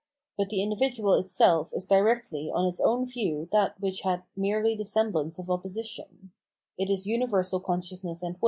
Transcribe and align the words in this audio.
But 0.35 0.49
the 0.49 0.63
individual 0.63 1.13
itself 1.13 1.71
is 1.75 1.85
directly 1.85 2.49
on 2.51 2.65
its 2.65 2.81
own 2.81 3.05
view 3.05 3.47
that 3.51 3.79
which 3.79 4.01
had 4.01 4.23
merely 4.35 4.73
the 4.73 4.83
semblance 4.83 5.37
of 5.37 5.47
opposition; 5.47 6.31
it 6.75 6.89
is 6.89 7.05
universal 7.05 7.59
consciousness 7.59 8.23
and 8.23 8.37
wiU. 8.37 8.39